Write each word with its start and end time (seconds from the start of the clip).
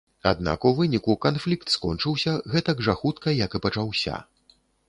Аднак 0.29 0.63
у 0.69 0.71
выніку 0.79 1.15
канфлікт 1.25 1.75
скончыўся 1.75 2.33
гэтак 2.57 2.77
жа 2.89 2.99
хутка, 3.03 3.37
як 3.45 3.51
і 3.61 3.65
пачаўся. 3.67 4.21